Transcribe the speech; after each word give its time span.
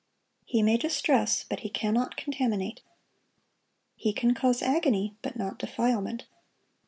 He 0.45 0.63
may 0.63 0.77
distress, 0.77 1.43
but 1.47 1.59
he 1.59 1.69
cannot 1.69 2.17
contaminate. 2.17 2.81
He 3.95 4.13
can 4.13 4.33
cause 4.33 4.63
agony, 4.63 5.15
but 5.21 5.35
not 5.35 5.59
defilement. 5.59 6.25